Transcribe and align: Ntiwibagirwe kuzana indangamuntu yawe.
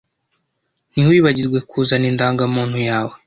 Ntiwibagirwe 0.91 1.59
kuzana 1.69 2.05
indangamuntu 2.11 2.77
yawe. 2.89 3.13